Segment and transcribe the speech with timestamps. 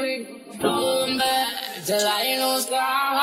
[0.00, 0.26] we
[0.60, 1.52] going back
[1.84, 3.17] till I ain't no sky.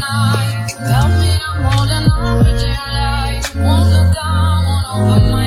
[0.00, 3.54] Help me I'm holding on, but you life.
[3.56, 4.86] Won't look down, won't
[5.18, 5.39] open my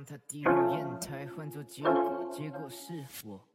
[0.00, 3.49] 将她滴入烟台换做结果结果是我。